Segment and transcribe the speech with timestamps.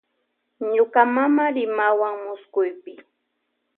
[0.73, 2.93] Ñuka mama rimawun muskupi.